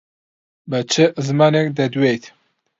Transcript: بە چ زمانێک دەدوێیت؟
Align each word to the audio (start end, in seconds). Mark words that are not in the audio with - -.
بە 0.69 0.79
چ 0.91 0.93
زمانێک 1.27 1.67
دەدوێیت؟ 1.77 2.23